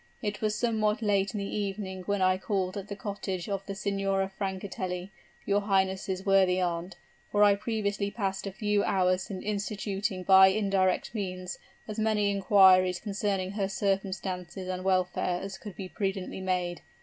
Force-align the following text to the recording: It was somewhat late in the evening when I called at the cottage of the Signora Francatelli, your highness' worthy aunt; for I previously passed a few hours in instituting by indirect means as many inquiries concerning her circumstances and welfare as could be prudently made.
It 0.23 0.41
was 0.41 0.55
somewhat 0.55 1.03
late 1.03 1.35
in 1.35 1.37
the 1.37 1.45
evening 1.55 2.01
when 2.07 2.23
I 2.23 2.39
called 2.39 2.75
at 2.75 2.87
the 2.87 2.95
cottage 2.95 3.47
of 3.47 3.63
the 3.67 3.75
Signora 3.75 4.31
Francatelli, 4.35 5.11
your 5.45 5.61
highness' 5.61 6.25
worthy 6.25 6.59
aunt; 6.59 6.95
for 7.31 7.43
I 7.43 7.53
previously 7.53 8.09
passed 8.09 8.47
a 8.47 8.51
few 8.51 8.83
hours 8.83 9.29
in 9.29 9.43
instituting 9.43 10.23
by 10.23 10.47
indirect 10.47 11.13
means 11.13 11.59
as 11.87 11.99
many 11.99 12.31
inquiries 12.31 12.99
concerning 12.99 13.51
her 13.51 13.69
circumstances 13.69 14.67
and 14.67 14.83
welfare 14.83 15.39
as 15.39 15.59
could 15.59 15.75
be 15.75 15.87
prudently 15.87 16.41
made. 16.41 16.81